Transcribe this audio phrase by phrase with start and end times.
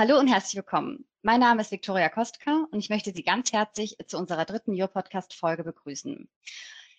[0.00, 1.04] Hallo und herzlich willkommen.
[1.20, 4.88] Mein Name ist Viktoria Kostka und ich möchte Sie ganz herzlich zu unserer dritten Your
[4.88, 6.26] Podcast Folge begrüßen.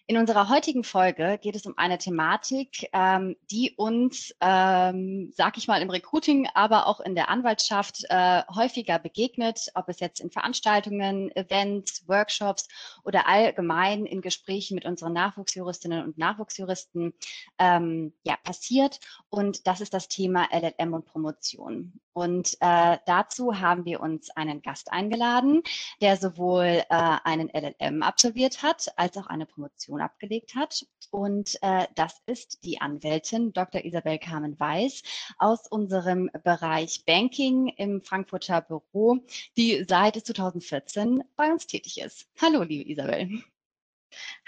[0.07, 5.67] In unserer heutigen Folge geht es um eine Thematik, ähm, die uns, ähm, sag ich
[5.67, 10.29] mal, im Recruiting, aber auch in der Anwaltschaft äh, häufiger begegnet, ob es jetzt in
[10.29, 12.67] Veranstaltungen, Events, Workshops
[13.03, 17.13] oder allgemein in Gesprächen mit unseren Nachwuchsjuristinnen und Nachwuchsjuristen
[17.57, 18.99] ähm, ja, passiert.
[19.29, 21.93] Und das ist das Thema LLM und Promotion.
[22.13, 25.63] Und äh, dazu haben wir uns einen Gast eingeladen,
[26.02, 30.86] der sowohl äh, einen LLM absolviert hat, als auch eine Promotion abgelegt hat.
[31.12, 33.84] Und äh, das ist die Anwältin Dr.
[33.84, 35.04] Isabel Carmen Weiß
[35.38, 39.20] aus unserem Bereich Banking im Frankfurter Büro,
[39.58, 42.27] die seit 2014 bei uns tätig ist.
[42.41, 43.44] Hallo, liebe Isabel.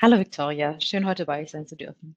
[0.01, 0.79] Hallo, Victoria.
[0.79, 2.15] Schön, heute bei euch sein zu dürfen.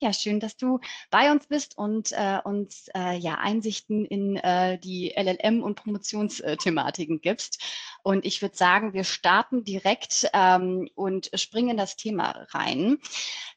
[0.00, 4.78] Ja, schön, dass du bei uns bist und äh, uns äh, ja Einsichten in äh,
[4.78, 7.62] die LLM und Promotionsthematiken gibst.
[8.02, 12.98] Und ich würde sagen, wir starten direkt ähm, und springen in das Thema rein.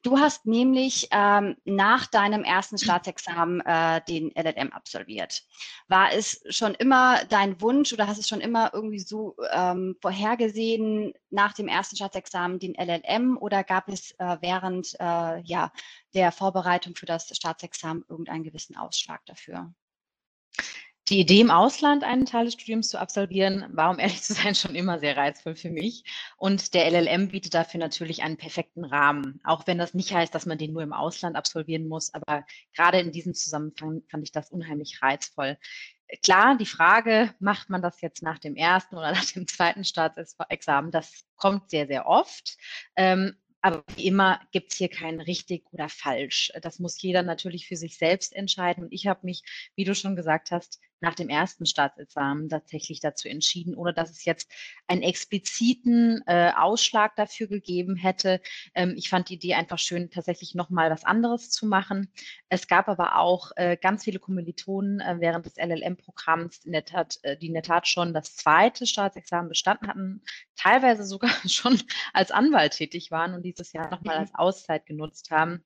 [0.04, 5.44] Du hast nämlich ähm, nach deinem ersten Staatsexamen äh, den LLM absolviert.
[5.90, 11.14] War es schon immer dein Wunsch oder hast es schon immer irgendwie so ähm, vorhergesehen,
[11.30, 15.74] nach dem ersten Staatsexamen den LLM oder gab es äh, während äh, ja,
[16.14, 19.74] der Vorbereitung für das Staatsexamen irgendeinen gewissen Ausschlag dafür?
[21.10, 24.56] Die Idee im Ausland einen Teil des Studiums zu absolvieren, war, um ehrlich zu sein,
[24.56, 26.04] schon immer sehr reizvoll für mich.
[26.36, 29.40] Und der LLM bietet dafür natürlich einen perfekten Rahmen.
[29.46, 32.14] Auch wenn das nicht heißt, dass man den nur im Ausland absolvieren muss.
[32.14, 35.58] Aber gerade in diesem Zusammenhang fand ich das unheimlich reizvoll.
[36.24, 40.92] Klar, die Frage, macht man das jetzt nach dem ersten oder nach dem zweiten Staatsexamen,
[40.92, 42.58] das kommt sehr, sehr oft.
[42.98, 46.52] Ähm, aber wie immer gibt es hier kein richtig oder falsch.
[46.62, 48.86] Das muss jeder natürlich für sich selbst entscheiden.
[48.86, 49.44] Und ich habe mich,
[49.76, 54.26] wie du schon gesagt hast, nach dem ersten Staatsexamen tatsächlich dazu entschieden, ohne dass es
[54.26, 54.52] jetzt
[54.88, 58.42] einen expliziten äh, Ausschlag dafür gegeben hätte.
[58.74, 62.12] Ähm, ich fand die Idee einfach schön, tatsächlich nochmal was anderes zu machen.
[62.50, 67.20] Es gab aber auch äh, ganz viele Kommilitonen äh, während des LLM-Programms, in der Tat,
[67.24, 70.24] äh, die in der Tat schon das zweite Staatsexamen bestanden hatten,
[70.56, 71.82] teilweise sogar schon
[72.14, 74.22] als Anwalt tätig waren und dieses Jahr nochmal mhm.
[74.22, 75.64] als Auszeit genutzt haben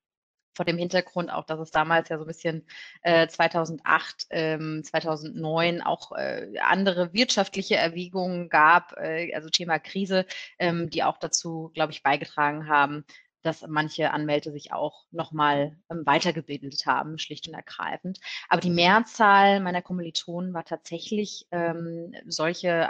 [0.54, 2.66] vor dem Hintergrund auch, dass es damals ja so ein bisschen
[3.02, 10.26] äh, 2008, ähm, 2009 auch äh, andere wirtschaftliche Erwägungen gab, äh, also Thema Krise,
[10.60, 13.06] ähm, die auch dazu, glaube ich, beigetragen haben,
[13.41, 18.19] dass manche Anwälte sich auch nochmal ähm, weitergebildet haben, schlicht und ergreifend.
[18.50, 22.88] Aber die Mehrzahl meiner Kommilitonen war tatsächlich ähm, solche,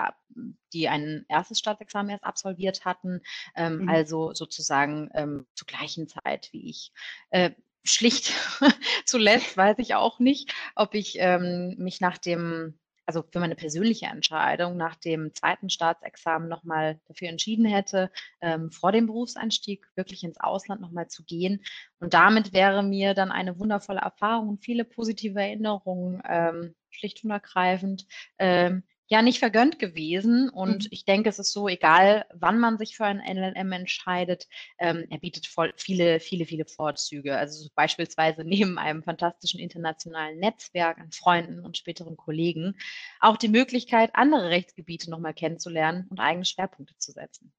[0.73, 3.21] die ein erstes Staatsexamen erst absolviert hatten,
[3.55, 3.89] ähm, mhm.
[3.89, 6.91] also sozusagen ähm, zur gleichen Zeit wie ich.
[7.29, 7.51] Äh,
[7.83, 8.31] schlicht
[9.05, 12.77] zuletzt weiß ich auch nicht, ob ich ähm, mich nach dem
[13.11, 18.93] also für meine persönliche Entscheidung nach dem zweiten Staatsexamen nochmal dafür entschieden hätte, ähm, vor
[18.93, 21.61] dem Berufseinstieg wirklich ins Ausland nochmal zu gehen.
[21.99, 27.31] Und damit wäre mir dann eine wundervolle Erfahrung und viele positive Erinnerungen ähm, schlicht und
[27.31, 28.05] ergreifend
[28.39, 30.49] ähm, ja nicht vergönnt gewesen.
[30.49, 30.87] Und mhm.
[30.89, 34.47] ich denke, es ist so, egal wann man sich für ein LLM entscheidet,
[34.79, 37.37] ähm, er bietet voll, viele, viele, viele Vorzüge.
[37.37, 42.77] Also beispielsweise neben einem fantastischen internationalen Netzwerk an Freunden und späteren Kollegen
[43.19, 47.51] auch die Möglichkeit, andere Rechtsgebiete nochmal kennenzulernen und eigene Schwerpunkte zu setzen.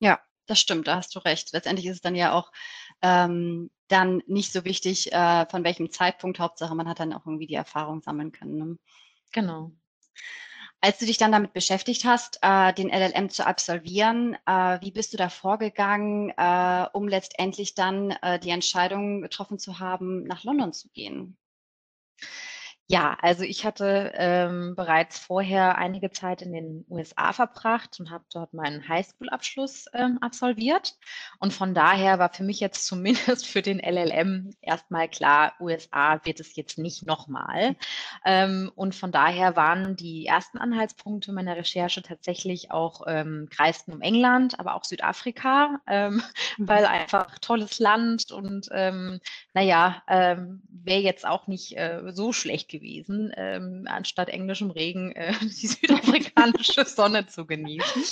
[0.00, 1.52] Ja, das stimmt, da hast du recht.
[1.52, 2.50] Letztendlich ist es dann ja auch
[3.02, 6.38] ähm, dann nicht so wichtig, äh, von welchem Zeitpunkt.
[6.38, 8.56] Hauptsache, man hat dann auch irgendwie die Erfahrung sammeln können.
[8.56, 8.78] Ne?
[9.32, 9.72] Genau.
[10.84, 15.14] Als du dich dann damit beschäftigt hast, äh, den LLM zu absolvieren, äh, wie bist
[15.14, 20.74] du da vorgegangen, äh, um letztendlich dann äh, die Entscheidung getroffen zu haben, nach London
[20.74, 21.38] zu gehen?
[22.86, 28.24] Ja, also ich hatte ähm, bereits vorher einige Zeit in den USA verbracht und habe
[28.30, 30.98] dort meinen Highschool-Abschluss ähm, absolviert.
[31.38, 36.40] Und von daher war für mich jetzt zumindest für den LLM erstmal klar, USA wird
[36.40, 37.74] es jetzt nicht nochmal.
[38.26, 44.02] Ähm, und von daher waren die ersten Anhaltspunkte meiner Recherche tatsächlich auch ähm, kreisten um
[44.02, 46.16] England, aber auch Südafrika, ähm,
[46.58, 46.68] mhm.
[46.68, 49.20] weil einfach tolles Land und ähm,
[49.54, 55.66] naja, wäre jetzt auch nicht äh, so schlecht gewesen, ähm, anstatt englischem Regen äh, die
[55.66, 58.02] südafrikanische Sonne zu genießen.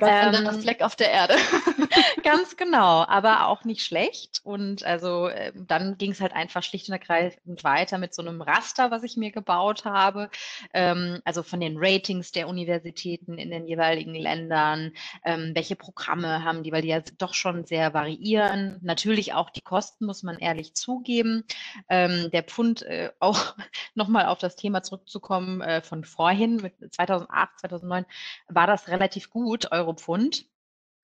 [0.00, 1.34] Ein ähm, Fleck auf der Erde.
[2.22, 4.40] ganz genau, aber auch nicht schlecht.
[4.44, 8.42] Und also äh, dann ging es halt einfach schlicht und ergreifend weiter mit so einem
[8.42, 10.28] Raster, was ich mir gebaut habe.
[10.74, 14.92] Ähm, also von den Ratings der Universitäten in den jeweiligen Ländern,
[15.24, 18.78] ähm, welche Programme haben die, weil die ja doch schon sehr variieren.
[18.82, 21.44] Natürlich auch die Kosten, muss man ehrlich zugeben.
[21.88, 23.56] Ähm, der Pfund äh, auch
[24.02, 28.06] nochmal auf das Thema zurückzukommen äh, von vorhin, mit 2008, 2009,
[28.48, 30.46] war das relativ gut, Euro-Pfund.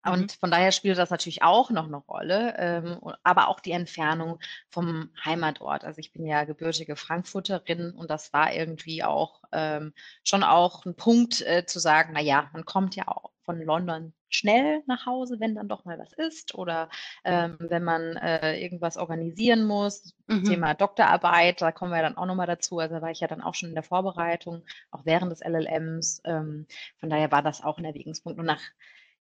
[0.04, 0.12] Mhm.
[0.12, 4.38] Und von daher spielt das natürlich auch noch eine Rolle, ähm, aber auch die Entfernung
[4.70, 5.84] vom Heimatort.
[5.84, 9.92] Also ich bin ja gebürtige Frankfurterin und das war irgendwie auch ähm,
[10.24, 14.12] schon auch ein Punkt äh, zu sagen, na ja, man kommt ja auch von London
[14.28, 16.90] schnell nach Hause, wenn dann doch mal was ist oder
[17.24, 20.14] ähm, wenn man äh, irgendwas organisieren muss.
[20.26, 20.44] Mhm.
[20.44, 22.78] Thema Doktorarbeit, da kommen wir dann auch nochmal dazu.
[22.78, 26.20] Also war ich ja dann auch schon in der Vorbereitung, auch während des LLMs.
[26.24, 26.66] Ähm,
[26.98, 28.38] von daher war das auch ein Erwägungspunkt.
[28.38, 28.60] Und nach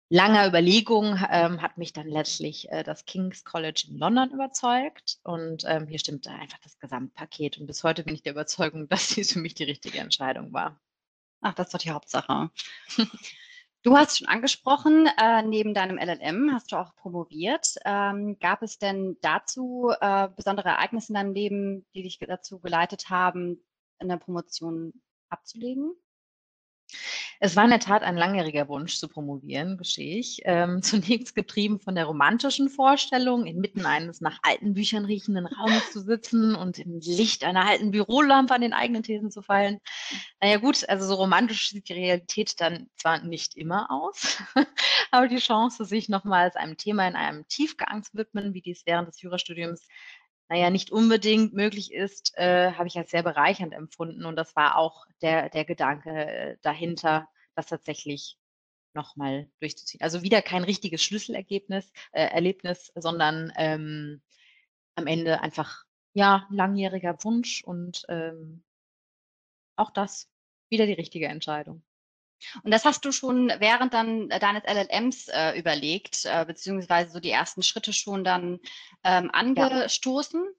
[0.10, 5.20] langer Überlegung ähm, hat mich dann letztlich äh, das King's College in London überzeugt.
[5.24, 7.60] Und ähm, hier stimmte einfach das Gesamtpaket.
[7.60, 10.82] Und bis heute bin ich der Überzeugung, dass dies für mich die richtige Entscheidung war.
[11.42, 12.50] Ach, das ist doch die Hauptsache.
[13.90, 17.74] Du hast schon angesprochen, äh, neben deinem LLM hast du auch promoviert.
[17.86, 23.10] Ähm, gab es denn dazu äh, besondere Ereignisse in deinem Leben, die dich dazu geleitet
[23.10, 23.66] haben,
[23.98, 24.94] eine Promotion
[25.30, 25.96] abzulegen?
[27.42, 30.42] Es war in der Tat ein langjähriger Wunsch zu promovieren, gestehe ich.
[30.44, 36.02] Ähm, zunächst getrieben von der romantischen Vorstellung, inmitten eines nach alten Büchern riechenden Raumes zu
[36.02, 39.80] sitzen und im Licht einer alten Bürolampe an den eigenen Thesen zu fallen.
[40.42, 44.44] Naja gut, also so romantisch sieht die Realität dann zwar nicht immer aus,
[45.12, 49.08] aber die Chance, sich nochmals einem Thema in einem Tiefgang zu widmen, wie dies während
[49.08, 49.88] des Jurastudiums
[50.50, 54.26] naja, nicht unbedingt möglich ist, äh, habe ich als sehr bereichernd empfunden.
[54.26, 58.38] Und das war auch der, der Gedanke äh, dahinter, das tatsächlich
[58.94, 60.02] nochmal durchzuziehen.
[60.02, 64.22] Also wieder kein richtiges Schlüsselergebnis, äh, Erlebnis, sondern ähm,
[64.96, 68.64] am Ende einfach, ja, langjähriger Wunsch und ähm,
[69.76, 70.30] auch das
[70.70, 71.84] wieder die richtige Entscheidung.
[72.64, 77.20] Und das hast du schon während dann äh, deines LLMs äh, überlegt, äh, beziehungsweise so
[77.20, 78.60] die ersten Schritte schon dann
[79.04, 80.44] ähm, angestoßen?
[80.44, 80.52] Ja.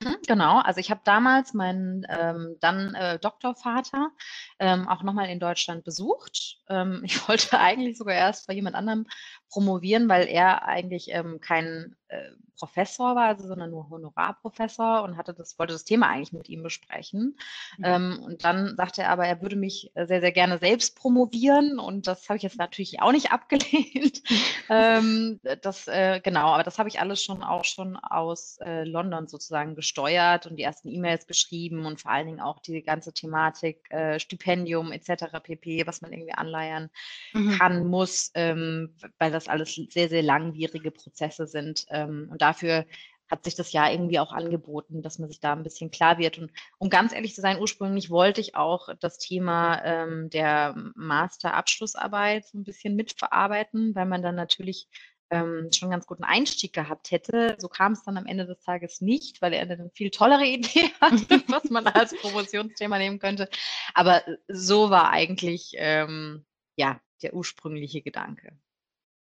[0.00, 4.10] Mhm, genau, also ich habe damals meinen ähm, dann äh, Doktorvater
[4.58, 6.58] ähm, auch nochmal in Deutschland besucht.
[6.68, 9.06] Ähm, ich wollte eigentlich sogar erst bei jemand anderem
[9.50, 15.32] promovieren, weil er eigentlich ähm, kein äh, Professor war, also, sondern nur Honorarprofessor und hatte
[15.32, 17.38] das, wollte das Thema eigentlich mit ihm besprechen.
[17.78, 17.84] Mhm.
[17.84, 21.78] Ähm, und dann sagte er aber, er würde mich äh, sehr, sehr gerne selbst promovieren
[21.78, 24.22] und das habe ich jetzt natürlich auch nicht abgelehnt.
[24.68, 29.28] ähm, das, äh, genau, aber das habe ich alles schon auch schon aus äh, London
[29.28, 33.88] sozusagen gesteuert und die ersten E-Mails geschrieben und vor allen Dingen auch die ganze Thematik
[33.90, 35.26] äh, Stipendium etc.
[35.42, 36.90] pp, was man irgendwie anleiern
[37.32, 37.52] mhm.
[37.52, 41.86] kann, muss, ähm, weil das alles sehr, sehr langwierige Prozesse sind.
[41.90, 42.84] Ähm, und dafür
[43.30, 46.38] hat sich das Jahr irgendwie auch angeboten, dass man sich da ein bisschen klar wird.
[46.38, 52.46] Und um ganz ehrlich zu sein, ursprünglich wollte ich auch das Thema ähm, der Master-Abschlussarbeit
[52.46, 54.88] so ein bisschen mitverarbeiten, weil man dann natürlich
[55.30, 57.56] ähm, schon einen ganz guten Einstieg gehabt hätte.
[57.58, 60.90] So kam es dann am Ende des Tages nicht, weil er eine viel tollere Idee
[61.00, 63.48] hatte, was man als Promotionsthema nehmen könnte.
[63.94, 66.46] Aber so war eigentlich ähm,
[66.76, 68.56] ja der ursprüngliche Gedanke.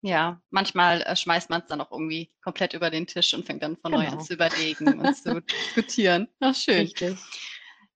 [0.06, 3.62] Ja, manchmal äh, schmeißt man es dann auch irgendwie komplett über den Tisch und fängt
[3.62, 4.04] dann von genau.
[4.04, 5.40] neu an zu überlegen und zu
[5.74, 6.28] diskutieren.
[6.40, 6.80] Ach, schön.
[6.80, 7.16] Richtig.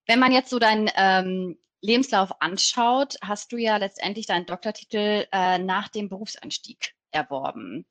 [0.07, 5.59] Wenn man jetzt so deinen ähm, Lebenslauf anschaut, hast du ja letztendlich deinen Doktortitel äh,
[5.59, 7.85] nach dem Berufseinstieg erworben.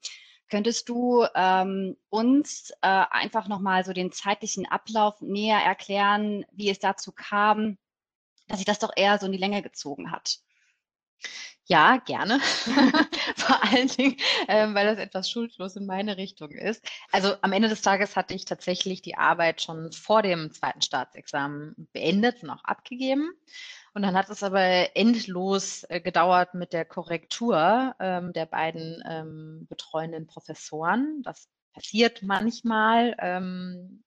[0.50, 6.80] Könntest du ähm, uns äh, einfach nochmal so den zeitlichen Ablauf näher erklären, wie es
[6.80, 7.78] dazu kam,
[8.47, 10.40] dass sich das doch eher so in die Länge gezogen hat?
[11.69, 12.40] Ja, gerne.
[13.36, 14.16] Vor allen Dingen,
[14.47, 16.81] ähm, weil das etwas schuldlos in meine Richtung ist.
[17.12, 21.76] Also am Ende des Tages hatte ich tatsächlich die Arbeit schon vor dem zweiten Staatsexamen
[21.92, 23.31] beendet und auch abgegeben.
[23.94, 29.66] Und dann hat es aber endlos äh, gedauert mit der Korrektur ähm, der beiden ähm,
[29.68, 31.21] betreuenden Professoren.
[31.24, 33.16] Das passiert manchmal.
[33.19, 34.04] Ähm,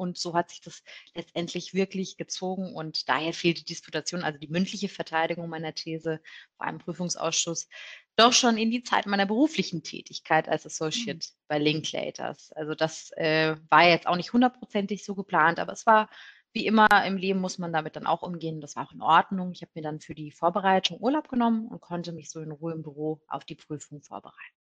[0.00, 0.82] und so hat sich das
[1.14, 6.20] letztendlich wirklich gezogen und daher fehlt die Disputation, also die mündliche Verteidigung meiner These
[6.56, 7.68] vor einem Prüfungsausschuss,
[8.16, 11.34] doch schon in die Zeit meiner beruflichen Tätigkeit als Associate mhm.
[11.48, 12.50] bei Linklaters.
[12.52, 16.08] Also das äh, war jetzt auch nicht hundertprozentig so geplant, aber es war
[16.52, 18.60] wie immer im Leben muss man damit dann auch umgehen.
[18.60, 19.52] Das war auch in Ordnung.
[19.52, 22.72] Ich habe mir dann für die Vorbereitung Urlaub genommen und konnte mich so in Ruhe
[22.72, 24.56] im Büro auf die Prüfung vorbereiten.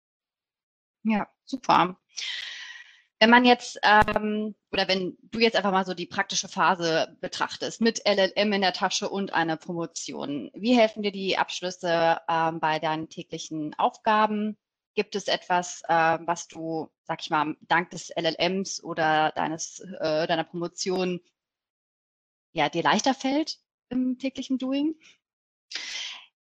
[1.04, 2.00] Ja, super.
[3.26, 7.82] Wenn man jetzt, ähm, oder wenn du jetzt einfach mal so die praktische Phase betrachtest,
[7.82, 12.78] mit LLM in der Tasche und einer Promotion, wie helfen dir die Abschlüsse ähm, bei
[12.78, 14.58] deinen täglichen Aufgaben?
[14.94, 20.28] Gibt es etwas, äh, was du, sag ich mal, dank des LLMs oder deines, äh,
[20.28, 21.20] deiner Promotion
[22.54, 23.58] ja, dir leichter fällt
[23.90, 24.94] im täglichen Doing?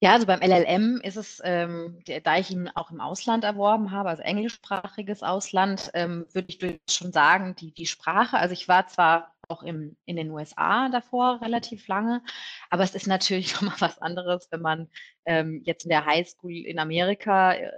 [0.05, 4.11] Ja, also beim LLM ist es, ähm, da ich ihn auch im Ausland erworben habe,
[4.11, 9.35] also englischsprachiges Ausland, ähm, würde ich schon sagen, die, die Sprache, also ich war zwar
[9.49, 12.23] auch im, in den USA davor relativ lange.
[12.69, 14.91] Aber es ist natürlich nochmal was anderes, wenn man
[15.25, 17.73] ähm, jetzt in der Highschool in Amerika äh,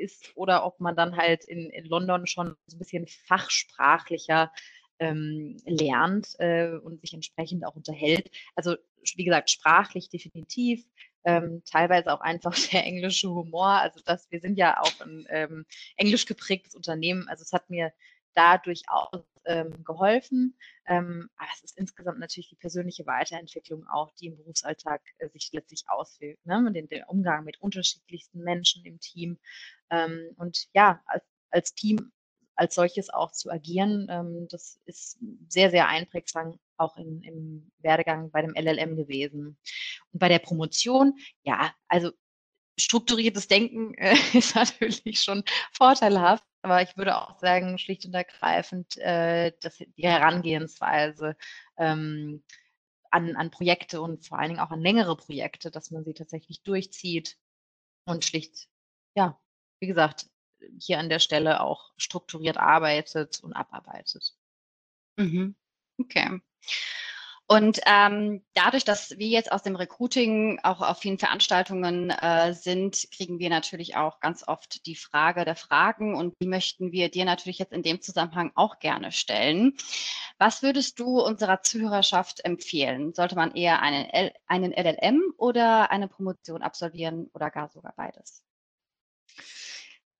[0.00, 4.50] ist oder ob man dann halt in, in London schon so ein bisschen fachsprachlicher
[4.98, 8.30] ähm, lernt äh, und sich entsprechend auch unterhält.
[8.54, 8.76] Also
[9.14, 10.84] wie gesagt, sprachlich definitiv,
[11.26, 13.68] ähm, teilweise auch einfach der englische Humor.
[13.68, 15.66] Also das, wir sind ja auch ein ähm,
[15.96, 17.28] englisch geprägtes Unternehmen.
[17.28, 17.92] Also es hat mir
[18.34, 20.56] da durchaus ähm, geholfen.
[20.86, 25.50] Ähm, aber es ist insgesamt natürlich die persönliche Weiterentwicklung auch, die im Berufsalltag äh, sich
[25.52, 26.46] letztlich auswirkt.
[26.46, 26.70] Ne?
[26.72, 29.38] Den, den Umgang mit unterschiedlichsten Menschen im Team.
[29.90, 32.12] Ähm, und ja, als, als Team
[32.56, 34.06] als solches auch zu agieren.
[34.10, 35.18] Ähm, das ist
[35.48, 39.58] sehr, sehr einprägsam auch in, im Werdegang bei dem LLM gewesen.
[40.16, 42.10] Und bei der Promotion, ja, also
[42.80, 48.96] strukturiertes Denken äh, ist natürlich schon vorteilhaft, aber ich würde auch sagen, schlicht und ergreifend,
[48.96, 51.36] äh, dass die Herangehensweise
[51.76, 52.42] ähm,
[53.10, 56.62] an, an Projekte und vor allen Dingen auch an längere Projekte, dass man sie tatsächlich
[56.62, 57.36] durchzieht
[58.06, 58.68] und schlicht,
[59.16, 59.38] ja,
[59.80, 60.30] wie gesagt,
[60.80, 64.34] hier an der Stelle auch strukturiert arbeitet und abarbeitet.
[65.18, 65.56] Mhm.
[65.98, 66.40] Okay.
[67.48, 73.06] Und ähm, dadurch, dass wir jetzt aus dem Recruiting auch auf vielen Veranstaltungen äh, sind,
[73.14, 77.24] kriegen wir natürlich auch ganz oft die Frage der Fragen und die möchten wir dir
[77.24, 79.74] natürlich jetzt in dem Zusammenhang auch gerne stellen.
[80.38, 83.14] Was würdest du unserer Zuhörerschaft empfehlen?
[83.14, 88.42] Sollte man eher einen, L einen LLM oder eine Promotion absolvieren oder gar sogar beides?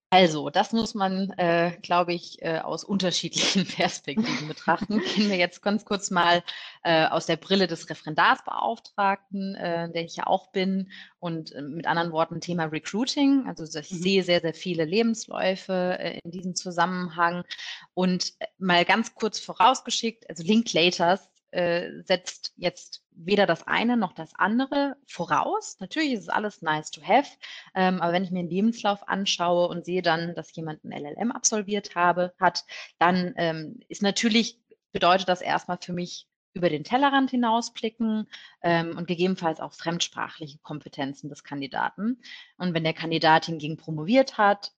[0.09, 5.01] Also, das muss man, äh, glaube ich, äh, aus unterschiedlichen Perspektiven betrachten.
[5.01, 6.45] Gehen wir jetzt ganz kurz mal
[6.85, 11.89] äh, aus der Brille des Referendarsbeauftragten, äh, der ich ja auch bin, und äh, mit
[11.89, 13.47] anderen Worten Thema Recruiting.
[13.49, 13.97] Also ich mhm.
[13.97, 17.43] sehe sehr, sehr viele Lebensläufe äh, in diesem Zusammenhang.
[17.93, 24.13] Und äh, mal ganz kurz vorausgeschickt, also Linklaters äh, setzt jetzt weder das eine noch
[24.13, 25.79] das andere voraus.
[25.81, 27.31] Natürlich ist es alles nice to have,
[27.75, 31.33] ähm, aber wenn ich mir einen Lebenslauf anschaue und sehe dann, dass jemand ein LLM
[31.33, 32.67] absolviert habe, hat,
[32.99, 34.61] dann ähm, ist natürlich,
[34.93, 38.29] bedeutet das erstmal für mich über den Tellerrand hinausblicken
[38.63, 42.21] ähm, und gegebenenfalls auch fremdsprachliche Kompetenzen des Kandidaten.
[42.59, 44.73] Und wenn der Kandidat hingegen promoviert hat,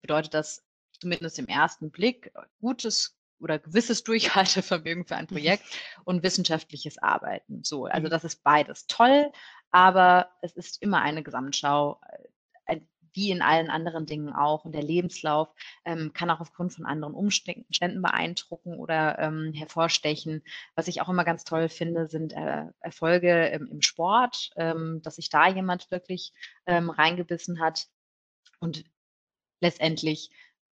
[0.00, 0.64] bedeutet das
[1.00, 5.34] zumindest im ersten Blick gutes oder gewisses Durchhaltevermögen für ein mhm.
[5.34, 5.64] Projekt
[6.04, 7.64] und wissenschaftliches Arbeiten.
[7.64, 8.10] So, also mhm.
[8.10, 9.30] das ist beides toll,
[9.70, 12.00] aber es ist immer eine Gesamtschau,
[12.66, 12.80] äh,
[13.12, 14.64] wie in allen anderen Dingen auch.
[14.64, 15.48] Und der Lebenslauf
[15.84, 20.42] ähm, kann auch aufgrund von anderen Umständen beeindrucken oder ähm, hervorstechen.
[20.74, 25.16] Was ich auch immer ganz toll finde, sind äh, Erfolge im, im Sport, ähm, dass
[25.16, 26.32] sich da jemand wirklich
[26.66, 27.88] ähm, reingebissen hat.
[28.60, 28.84] Und
[29.60, 30.30] letztendlich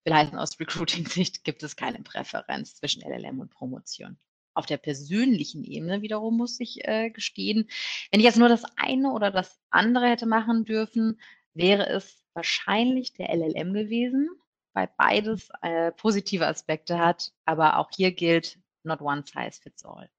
[0.02, 4.18] Vielleicht aus Recruiting-Sicht gibt es keine Präferenz zwischen LLM und Promotion.
[4.54, 7.68] Auf der persönlichen Ebene wiederum muss ich äh, gestehen,
[8.10, 11.20] wenn ich jetzt nur das eine oder das andere hätte machen dürfen,
[11.54, 14.28] wäre es wahrscheinlich der LLM gewesen,
[14.72, 17.32] weil beides äh, positive Aspekte hat.
[17.44, 20.10] Aber auch hier gilt, not one size fits all.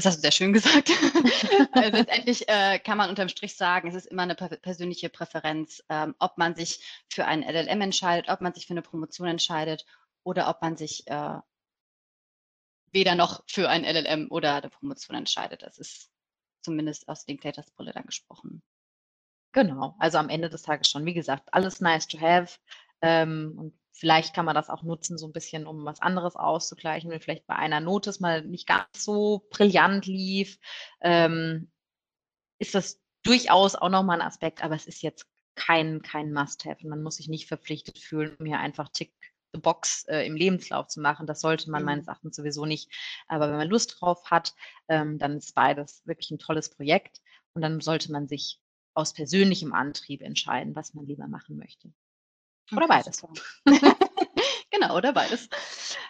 [0.00, 0.90] Das hast du sehr schön gesagt.
[1.72, 6.14] also letztendlich äh, kann man unterm Strich sagen, es ist immer eine persönliche Präferenz, ähm,
[6.18, 9.84] ob man sich für einen LLM entscheidet, ob man sich für eine Promotion entscheidet
[10.22, 11.38] oder ob man sich äh,
[12.92, 15.64] weder noch für ein LLM oder eine Promotion entscheidet.
[15.64, 16.10] Das ist
[16.62, 18.62] zumindest aus Linklaters Brille dann gesprochen.
[19.52, 22.58] Genau, also am Ende des Tages schon, wie gesagt, alles nice to have.
[23.02, 27.10] Ähm, und Vielleicht kann man das auch nutzen, so ein bisschen, um was anderes auszugleichen,
[27.10, 30.58] wenn vielleicht bei einer Note es mal nicht ganz so brillant lief,
[31.00, 31.70] ähm,
[32.58, 36.86] ist das durchaus auch nochmal ein Aspekt, aber es ist jetzt kein, kein Must-Have.
[36.86, 39.12] Man muss sich nicht verpflichtet fühlen, um hier einfach Tick
[39.52, 41.26] the Box äh, im Lebenslauf zu machen.
[41.26, 41.86] Das sollte man mhm.
[41.86, 42.90] meines Erachtens sowieso nicht.
[43.26, 44.54] Aber wenn man Lust drauf hat,
[44.88, 47.20] ähm, dann ist beides wirklich ein tolles Projekt.
[47.52, 48.60] Und dann sollte man sich
[48.94, 51.92] aus persönlichem Antrieb entscheiden, was man lieber machen möchte.
[52.76, 53.22] Oder beides.
[54.70, 55.48] genau, oder beides.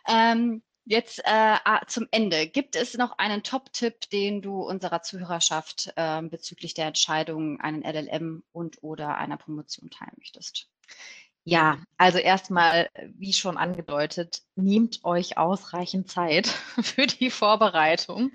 [0.08, 2.46] Ähm, jetzt äh, zum Ende.
[2.46, 8.42] Gibt es noch einen Top-Tipp, den du unserer Zuhörerschaft äh, bezüglich der Entscheidung, einen LLM
[8.52, 10.68] und oder einer Promotion teilen möchtest?
[11.50, 12.88] Ja, also erstmal,
[13.18, 16.46] wie schon angedeutet, nehmt euch ausreichend Zeit
[16.80, 18.30] für die Vorbereitung.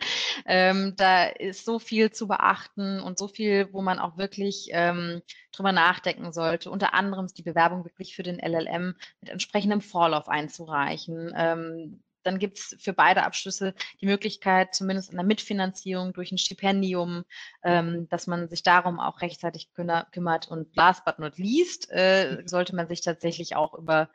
[0.45, 5.21] Ähm, da ist so viel zu beachten und so viel, wo man auch wirklich ähm,
[5.53, 6.69] drüber nachdenken sollte.
[6.69, 11.31] Unter anderem ist die Bewerbung wirklich für den LLM mit entsprechendem Vorlauf einzureichen.
[11.37, 16.37] Ähm, dann gibt es für beide Abschlüsse die Möglichkeit, zumindest in der Mitfinanzierung durch ein
[16.37, 17.23] Stipendium,
[17.63, 20.47] ähm, dass man sich darum auch rechtzeitig kümmert.
[20.47, 24.09] Und last but not least, äh, sollte man sich tatsächlich auch über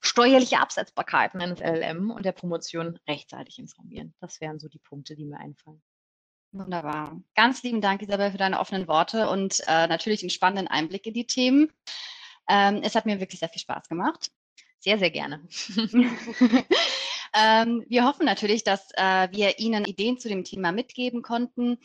[0.00, 4.14] steuerliche Absetzbarkeiten eines LLM und der Promotion rechtzeitig informieren.
[4.20, 5.82] Das wären so die Punkte, die mir einfallen.
[6.50, 7.18] Wunderbar.
[7.34, 11.14] Ganz lieben Dank, Isabel, für deine offenen Worte und äh, natürlich einen spannenden Einblick in
[11.14, 11.72] die Themen.
[12.48, 14.30] Ähm, es hat mir wirklich sehr viel Spaß gemacht.
[14.78, 15.48] Sehr, sehr gerne.
[17.34, 21.78] ähm, wir hoffen natürlich, dass äh, wir Ihnen Ideen zu dem Thema mitgeben konnten.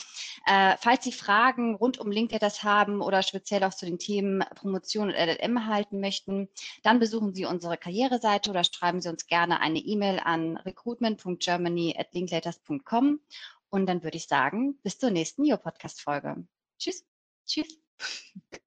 [0.45, 5.09] Äh, falls Sie Fragen rund um Linkletters haben oder speziell auch zu den Themen Promotion
[5.09, 6.47] und LLM erhalten möchten,
[6.83, 13.19] dann besuchen Sie unsere Karriereseite oder schreiben Sie uns gerne eine E-Mail an recruitment.germany@linkletters.com
[13.69, 16.45] und dann würde ich sagen, bis zur nächsten Yo-Podcast-Folge.
[16.77, 17.05] Tschüss.
[17.45, 17.79] Tschüss.